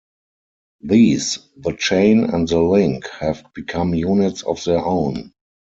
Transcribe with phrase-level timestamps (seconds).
[0.81, 5.31] These, the chain and the link, have become units of their own.